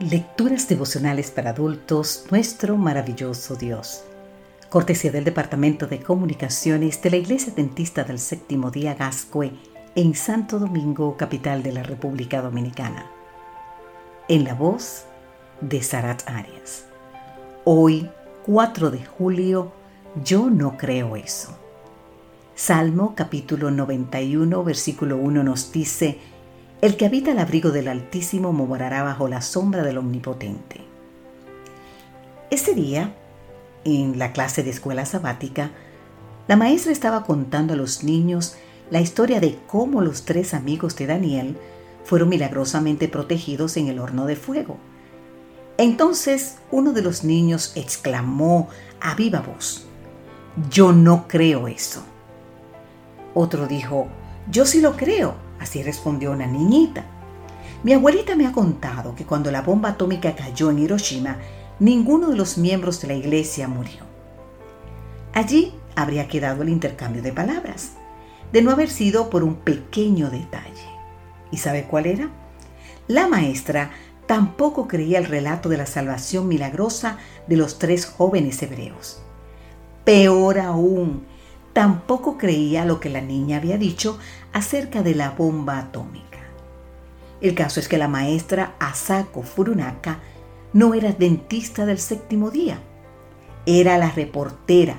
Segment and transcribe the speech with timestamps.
[0.00, 4.02] Lecturas devocionales para adultos, nuestro maravilloso Dios.
[4.68, 9.52] Cortesía del Departamento de Comunicaciones de la Iglesia Dentista del Séptimo Día Gascue
[9.94, 13.08] en Santo Domingo, capital de la República Dominicana.
[14.26, 15.04] En la voz
[15.60, 16.86] de Sarat Arias.
[17.62, 18.10] Hoy,
[18.46, 19.72] 4 de julio,
[20.24, 21.56] yo no creo eso.
[22.56, 26.18] Salmo capítulo 91, versículo 1 nos dice,
[26.80, 30.80] el que habita el abrigo del Altísimo morará bajo la sombra del Omnipotente.
[32.50, 33.14] Ese día,
[33.84, 35.70] en la clase de escuela sabática,
[36.46, 38.56] la maestra estaba contando a los niños
[38.90, 41.56] la historia de cómo los tres amigos de Daniel
[42.04, 44.76] fueron milagrosamente protegidos en el horno de fuego.
[45.78, 48.68] Entonces uno de los niños exclamó
[49.00, 49.86] a viva voz,
[50.70, 52.04] Yo no creo eso.
[53.34, 54.06] Otro dijo,
[54.50, 55.43] Yo sí lo creo.
[55.58, 57.04] Así respondió una niñita.
[57.82, 61.36] Mi abuelita me ha contado que cuando la bomba atómica cayó en Hiroshima,
[61.78, 64.04] ninguno de los miembros de la iglesia murió.
[65.32, 67.92] Allí habría quedado el intercambio de palabras,
[68.52, 70.88] de no haber sido por un pequeño detalle.
[71.50, 72.30] ¿Y sabe cuál era?
[73.06, 73.90] La maestra
[74.26, 79.22] tampoco creía el relato de la salvación milagrosa de los tres jóvenes hebreos.
[80.04, 81.26] Peor aún,
[81.74, 84.18] tampoco creía lo que la niña había dicho
[84.52, 86.38] acerca de la bomba atómica.
[87.42, 90.20] El caso es que la maestra Asako Furunaka
[90.72, 92.78] no era dentista del séptimo día,
[93.66, 94.96] era la reportera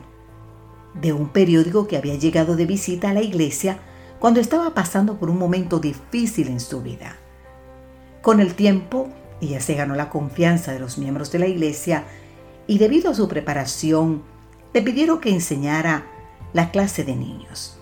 [0.94, 3.80] de un periódico que había llegado de visita a la iglesia
[4.20, 7.16] cuando estaba pasando por un momento difícil en su vida.
[8.22, 9.10] Con el tiempo,
[9.42, 12.04] ella se ganó la confianza de los miembros de la iglesia
[12.68, 14.24] y debido a su preparación,
[14.74, 16.06] le pidieron que enseñara
[16.56, 17.78] la clase de niños.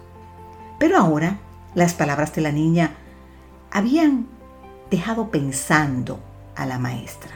[0.80, 1.38] Pero ahora
[1.76, 2.96] las palabras de la niña
[3.72, 4.26] habían
[4.90, 6.20] dejado pensando
[6.56, 7.34] a la maestra.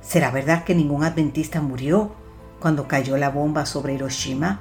[0.00, 2.12] ¿Será verdad que ningún adventista murió
[2.60, 4.60] cuando cayó la bomba sobre Hiroshima?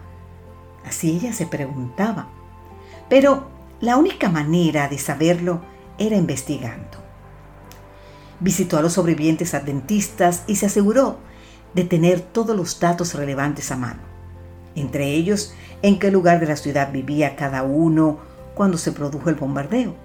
[0.86, 2.28] Así ella se preguntaba.
[3.08, 3.48] Pero
[3.80, 5.62] la única manera de saberlo
[5.98, 6.98] era investigando.
[8.42, 11.18] Visitó a los sobrevivientes adventistas y se aseguró
[11.74, 14.19] de tener todos los datos relevantes a mano
[14.80, 18.20] entre ellos en qué lugar de la ciudad vivía cada uno
[18.56, 19.96] cuando se produjo el bombardeo.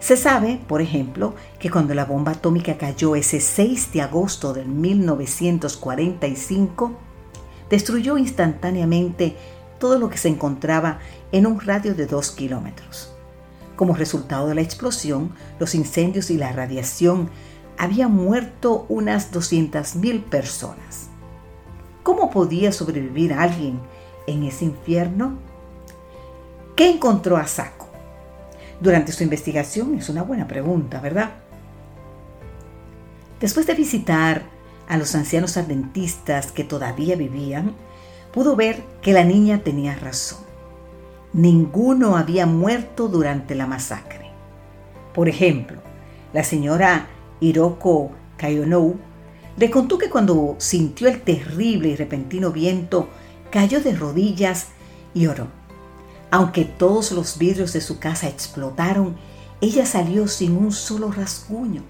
[0.00, 4.64] Se sabe, por ejemplo, que cuando la bomba atómica cayó ese 6 de agosto de
[4.64, 6.92] 1945,
[7.68, 9.36] destruyó instantáneamente
[9.78, 11.00] todo lo que se encontraba
[11.32, 13.12] en un radio de 2 kilómetros.
[13.76, 17.28] Como resultado de la explosión, los incendios y la radiación
[17.76, 21.09] habían muerto unas 200.000 personas.
[22.02, 23.80] ¿Cómo podía sobrevivir alguien
[24.26, 25.38] en ese infierno?
[26.76, 27.88] ¿Qué encontró a Saco?
[28.80, 31.30] Durante su investigación es una buena pregunta, ¿verdad?
[33.38, 34.42] Después de visitar
[34.88, 37.74] a los ancianos adventistas que todavía vivían,
[38.32, 40.40] pudo ver que la niña tenía razón.
[41.32, 44.30] Ninguno había muerto durante la masacre.
[45.14, 45.80] Por ejemplo,
[46.32, 47.06] la señora
[47.40, 48.98] Hiroko Kayonou
[49.60, 53.10] le contó que cuando sintió el terrible y repentino viento,
[53.50, 54.68] cayó de rodillas
[55.12, 55.48] y oró.
[56.30, 59.16] Aunque todos los vidrios de su casa explotaron,
[59.60, 61.82] ella salió sin un solo rasguño.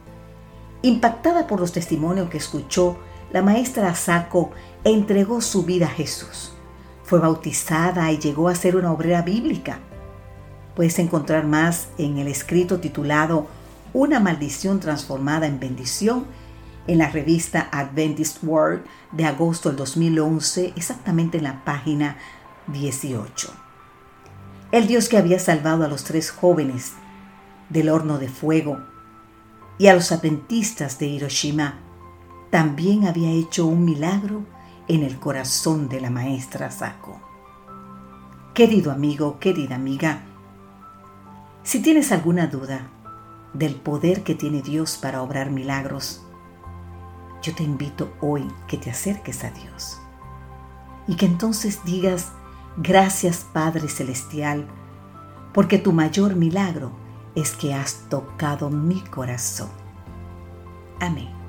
[0.83, 2.99] Impactada por los testimonios que escuchó,
[3.31, 4.51] la maestra Asako
[4.83, 6.51] entregó su vida a Jesús.
[7.05, 9.79] Fue bautizada y llegó a ser una obrera bíblica.
[10.75, 13.47] Puedes encontrar más en el escrito titulado
[13.93, 16.27] Una maldición transformada en bendición
[16.87, 22.17] en la revista Adventist World de agosto del 2011, exactamente en la página
[22.69, 23.53] 18.
[24.73, 26.93] El Dios que había salvado a los tres jóvenes
[27.69, 28.79] del horno de fuego
[29.79, 31.79] y a los adventistas de Hiroshima,
[32.51, 34.45] también había hecho un milagro
[34.89, 37.21] en el corazón de la maestra Sako.
[38.55, 40.23] Querido amigo, querida amiga,
[41.63, 42.91] si tienes alguna duda
[43.53, 46.25] del poder que tiene Dios para obrar milagros,
[47.43, 49.99] yo te invito hoy que te acerques a Dios
[51.07, 52.33] y que entonces digas,
[52.77, 54.67] gracias Padre Celestial,
[55.53, 56.93] porque tu mayor milagro
[57.35, 59.71] es que has tocado mi corazón.
[61.01, 61.40] Amén.